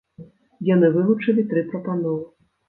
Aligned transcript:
Яны 0.69 0.89
вылучылі 0.95 1.45
тры 1.53 1.65
прапановы. 1.69 2.19